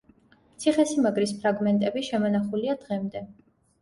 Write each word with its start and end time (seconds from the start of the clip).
ციხესიმაგრის 0.63 1.33
ფრაგმენტები 1.43 2.05
შემონახულია 2.11 2.79
დღემდე. 2.87 3.23